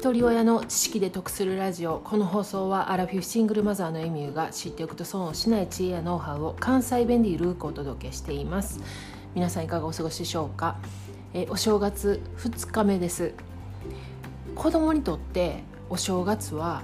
[0.00, 1.98] 一人親の知識で得するラジオ。
[1.98, 8.80] この放送はアラフィフシングルマザーのエミューが知っておくと損をしない知恵やノウハウを関西弁でゆるくお届けしています。
[9.34, 10.76] 皆さんいかがお過ごしでしょうか？
[11.34, 13.34] えお正月2日目です。
[14.54, 16.80] 子供にとってお正月は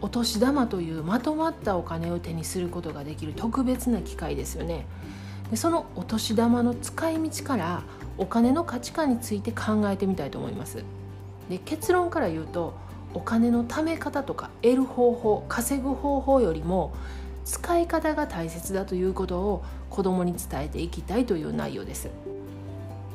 [0.00, 4.86] お年玉というまとまったお金を手にすることができる特別な機会ですよね。
[5.50, 7.82] でそのお年玉の使い道から
[8.16, 10.84] お金の価値観について考えてみたいと思います。
[11.50, 12.74] で結論から言うと
[13.12, 16.94] お金の貯め方とか得る方法稼ぐ方法よりも
[17.44, 22.08] 使い方が大切だということを子供に伝えていきたいという内容です。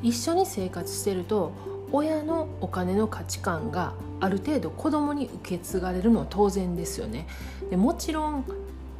[0.04, 1.54] 一緒に生活してると
[1.92, 7.28] 親のお金の価値観がある程度子供に受け継がれるのは当然ですよね。
[7.70, 8.44] でもちろん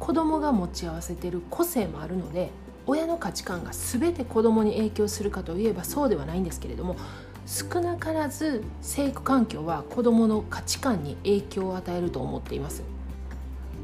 [0.00, 2.50] 子供が持ち合わせてる個性もあるので
[2.86, 6.96] 親の価値観が全て子供に影響するかといえばそうではないんですけれども
[7.46, 12.82] 少なからず生育環境は子どもの価値観に影響を与えると思っています。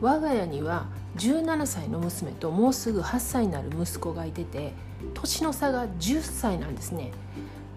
[0.00, 4.72] 我が家には17歳の娘ともうすぐ8歳になる息子がいてて
[5.14, 7.12] 年の差が10歳なんですね。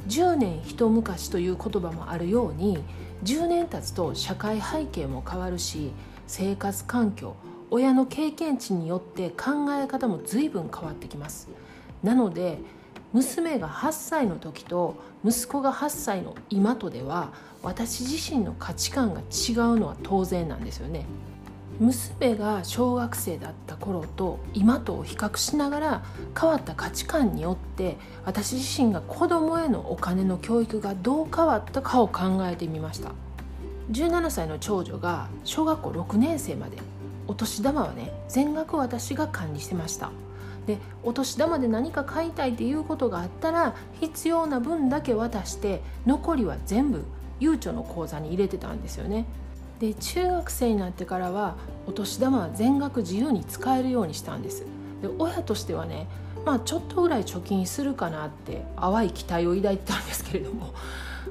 [0.07, 2.79] 10年一昔という言葉もあるように
[3.23, 5.91] 10年経つと社会背景も変わるし
[6.27, 7.35] 生活環境
[7.69, 11.47] 親の経験値によって考え方も随分変わってきます。
[12.03, 12.59] なので
[13.15, 17.31] 娘が8歳の時と息子が8歳の今とでは
[17.63, 21.05] 私自身の価値観が違うのは当然なんですよね。
[21.79, 26.03] 娘が小学生だった頃と今とを比較しながら
[26.39, 33.11] 変わった価値観によって私自身が子供へのお金の教育がどう変わったかを考えてみました
[33.91, 36.77] 17歳の長女が小学校6年生まで
[37.27, 40.11] お年玉はね全額私が管理してました
[40.65, 47.03] でお年玉で何か買いたいっていうことがあったら必要な分だけ渡して残りは全部
[47.39, 49.25] ゆうちょの口座に入れてたんですよね。
[49.79, 54.65] で中学生になってからはお年玉は全額自由に使えるようにしたんです。
[55.01, 56.07] で親としてはね
[56.45, 60.73] まあちょっとぐらい貯金するかなって淡い期待を抱いてたんですけれども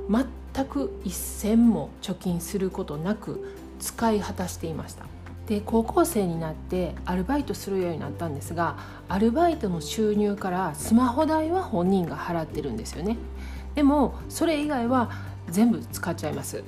[0.09, 5.07] 全く一銭も貯金することなく使い果たしていました。
[5.47, 8.79] で高校生になってアルバイトするようになったんですが
[9.09, 13.19] アルバイトの収入からスマホ代は本人が払ってるんですよね。
[13.75, 15.11] でもそれ以外は
[15.51, 16.65] 全部使っちゃいます。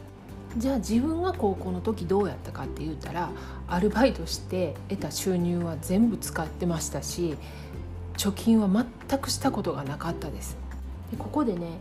[0.59, 3.31] じゃあ自分が高校の時どうやったかって言ったら
[3.69, 7.37] アルバイトして得た収入は全部使ってましたし
[8.17, 10.57] 貯金は全くしたことがなかったです。
[11.11, 11.79] でここでね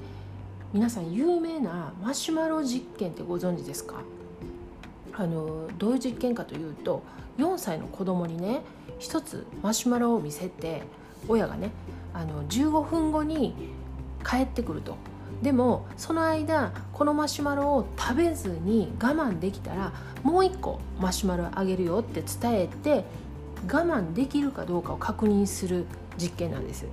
[0.74, 3.96] 皆さん有名なマシュマロ実験ってご存知ですか？
[5.18, 7.04] あのどういう実験かというと
[7.38, 8.62] 4歳の子供にね
[9.00, 10.84] 一つマシュマロを見せて
[11.28, 11.72] 親がね
[12.14, 13.54] あの15分後に
[14.24, 14.96] 帰ってくると
[15.42, 19.94] でもその間このマシュマロを食べずに我慢できたら
[20.24, 23.04] もう一個マシュマロあげるよって伝えて
[23.68, 25.86] 我慢できるかどうかを確認する
[26.18, 26.86] 実験なんです。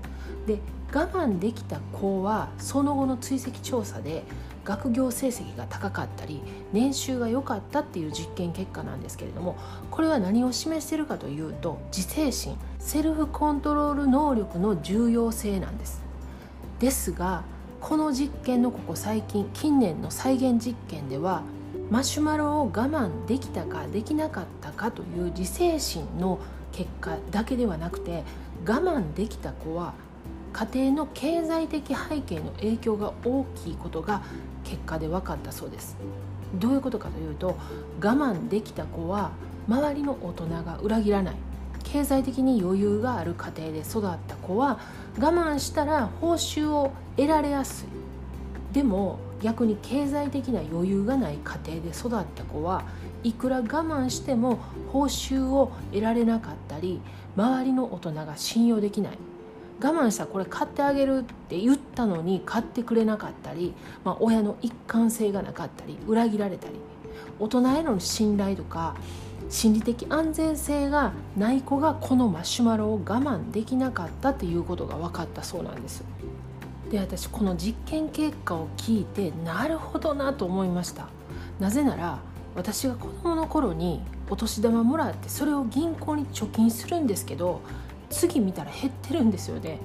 [0.47, 0.59] で
[0.93, 4.25] 我慢できた子はその後の追跡調査で
[4.65, 6.41] 学業成績が高かったり
[6.73, 9.57] 年収が良かったっていう実験結果なんですけれども
[9.91, 16.03] これは何を示しているかというと自制心セルフコントロール能力の重要性なんです。
[16.79, 17.45] ですが
[17.81, 21.43] この実験のここ最近近年の再現実験では
[21.91, 26.39] マシュマロを我慢できたかできなかったかという自制心の
[26.73, 28.25] 結果だけではなくて
[28.67, 29.95] 我慢できた子は
[30.53, 34.23] 家庭の経済的背景の影響が大きいことが
[34.65, 35.97] 結果で分かったそうです。
[36.55, 37.57] どういうことかというと
[38.01, 39.31] 我慢できた子は
[39.67, 41.35] 周りの大人が裏切らない。
[41.85, 44.79] 経済的に余裕がある家庭で育った子は
[45.19, 48.75] 我慢したら報酬を得られやすい。
[48.75, 52.85] でも逆に経済的な余裕がない家庭で育った子は
[53.25, 54.59] いくら我慢しても
[54.93, 57.01] 報酬を得られなかったり
[57.37, 59.19] 周りの大人が信用できない。
[59.81, 63.75] 我慢したこれ買ってあげるって言ったのに買ってくれなかったり、
[64.05, 66.75] まあ、親の一貫性がなかったり裏切られたり
[67.39, 68.97] 大人への信頼とか
[69.49, 76.05] 心理的安全性がない子がこのマシュマロを我慢できなかったっていうことが分かったそうなんです。
[76.93, 81.09] で私この実験結果を聞いてなるほどなと思いました
[81.59, 82.19] なぜなら
[82.55, 87.63] 私が子供の頃にお年玉もらってそれを銀行に貯金するんですけど
[88.13, 89.79] 次見たら減ってるんですよね。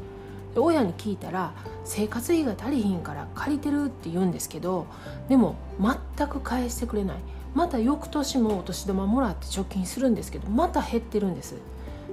[0.54, 1.54] で親に聞いたら
[1.84, 4.86] 生活費が足りひんから借りてるって言うんですけど
[5.30, 7.18] でも全く返してくれない。
[7.56, 11.56] また翌年もお年玉もらって貯金するんですけどまた減ってるんです。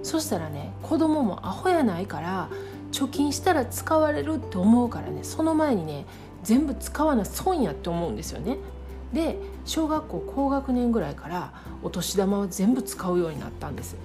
[0.02, 2.48] そしたらね子供もアホやないから
[2.92, 6.06] 貯金したら使われるって思うからねその前にね
[6.42, 8.58] 全部使わな損やって思うんですよね。
[9.12, 11.52] で小学校高学年ぐらいから
[11.82, 13.96] お年玉を全部使うようになったんです。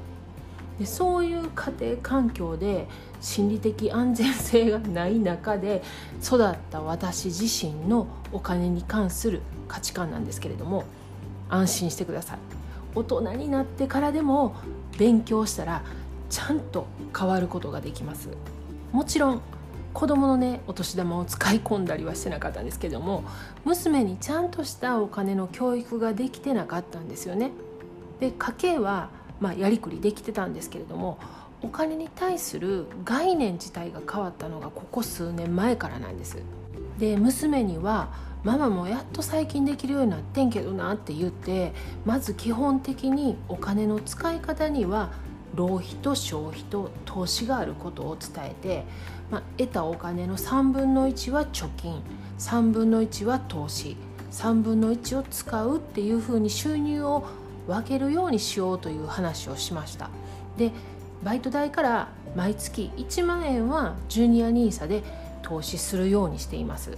[0.80, 2.88] でそういう家庭環境で
[3.22, 5.84] 心理的安全性がない中で
[6.24, 10.86] 育った私自身のお金に関する価値観なんですけれども
[11.50, 12.38] 安心してください。
[12.96, 14.56] 大人になってからでも
[14.98, 15.84] 勉強したら
[16.30, 16.88] ちゃんと
[17.18, 18.30] 変わることができます。
[18.92, 19.42] もちろん
[19.94, 23.24] 子供のねお年玉を使い込んだりはしてなかったんですけども
[23.66, 27.52] 娘にちゃんとしたお金の教育ができてなかったんですよね。
[28.20, 29.10] で家計は、
[29.40, 31.18] まあ、やりくりできてたんですけれども
[31.62, 36.38] お金に対する概念自体が変わったのがここ数年前からなんです。
[36.98, 38.10] で娘には
[38.44, 41.74] ママもやっと最近できるようになってんけどなって言って
[42.06, 45.12] まず基本的にお金の使い方には
[45.56, 48.86] 浪費と消費と投資があることを伝えて、
[49.30, 52.02] まあ、得たお金の3分の1は貯金
[52.38, 53.98] 3分の1は投資
[54.32, 57.26] 3分の1を使うっていうふうに収入を
[57.69, 60.10] 分けるようにしようという話をしました。
[60.57, 60.71] で
[61.24, 65.04] バイト代から毎月1万円はジュニア NISA で
[65.42, 66.98] 投資するようにしています。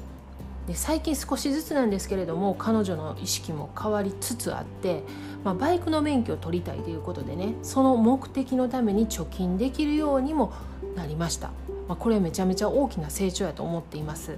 [0.67, 5.03] で最近少しずつなんですけれども彼女の意識も変わりつつあって、
[5.43, 10.53] まあ、バイクの免許を取りたいということでねその目的のために貯金できるようにも
[10.95, 11.47] なりました、
[11.87, 14.37] まあ、これはめちゃめちゃ大きな成長やと思っています。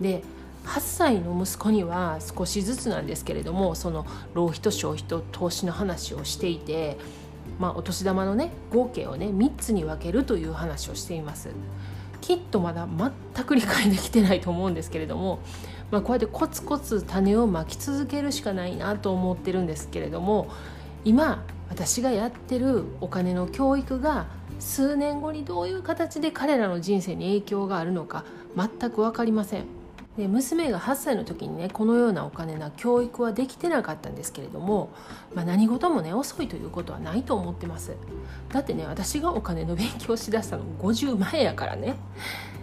[0.00, 0.24] で
[0.64, 6.96] 8歳の息子には少しずつなんですけれどもその浪費と消費と投資の話をしていて、
[7.58, 11.50] まあ、お年玉のね合計をね3つに分けるという話をしています
[12.20, 15.40] きっとまだ全く理解できてないと思うんですけれども、
[15.90, 20.48] まあ、こうやってコツコツ種をまき続けるしかないなと思ってるんですけれども
[21.04, 24.26] 今私がやってるお金の教育が
[24.58, 28.24] 数年後にどういう形で彼らの人生に影響があるのか
[28.56, 29.83] 全く分かりません。
[30.16, 34.90] で娘が8歳の時にねこのようなお金な教育はできてなかったんですけれども、
[35.34, 37.96] まあ、何事もね遅いということはないと思ってます。
[38.52, 41.96] だってね私がお金の勉強しだしたの50前やからね。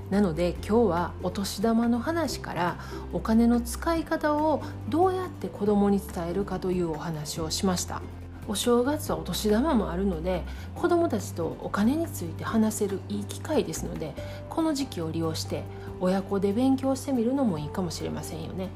[0.09, 2.79] なので今日はお年玉の話から
[3.13, 8.01] お金の使い方をどうやって子供に伝えるかというお話をしました。
[8.47, 10.43] お正月はお年玉もあるので
[10.75, 14.13] 子どもたちとお金について話せるいい機会ですので
[14.49, 15.63] この時期を利用して
[16.01, 18.69] 親子で勉強してみるのもいいかもしれませんよね。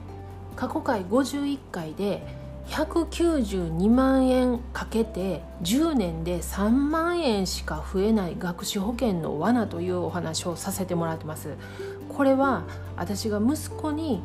[0.55, 2.25] 過去回51回で
[2.67, 11.53] 192万円かけて10年で3万円しか増えない学資保険の罠というお話をさせてもらってます
[12.09, 12.63] これは
[12.95, 14.21] 私が息子に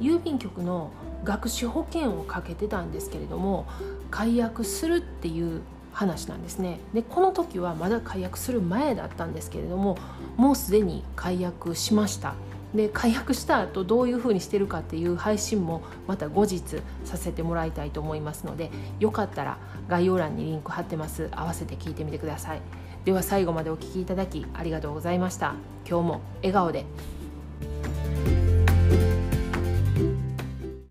[0.00, 0.92] 郵便局の
[1.24, 3.66] 学資保険をかけてたんですけれども
[4.10, 5.60] 解約するっていう
[5.92, 9.96] 話なんですねでこの時はまだ解約する前だったんですけれども
[10.36, 12.34] もうすでに解約しました。
[12.74, 19.58] で解約した後どういうふうにしてるかっていう配信もまた後日させてもらいたいと思いますのでよかったら
[19.88, 21.28] 概要欄にリンク貼ってます。
[21.32, 22.60] 合わせて聞いてみてください。
[23.04, 25.54] では最後までお聴きいただきありがとうございました。
[25.88, 26.84] 今日も笑顔で。